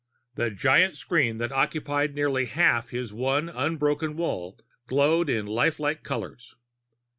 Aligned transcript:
The 0.33 0.49
giant 0.49 0.95
screen 0.95 1.37
that 1.37 1.51
occupied 1.51 2.15
nearly 2.15 2.45
half 2.47 2.85
of 2.85 2.89
his 2.89 3.13
one 3.13 3.49
unbroken 3.49 4.17
wall 4.17 4.57
glowed 4.87 5.29
in 5.29 5.45
lifelike 5.45 6.01
colors. 6.01 6.55